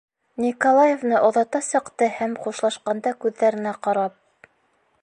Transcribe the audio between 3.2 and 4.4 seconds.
күҙҙәренә ҡарап: